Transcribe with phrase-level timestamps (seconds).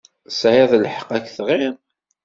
[0.27, 1.75] Tesɛiḍ lḥeqq ad k-tɣiḍ.